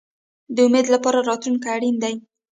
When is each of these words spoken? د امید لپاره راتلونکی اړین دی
د 0.55 0.57
امید 0.67 0.85
لپاره 0.93 1.19
راتلونکی 1.29 1.67
اړین 1.75 1.95
دی 2.03 2.15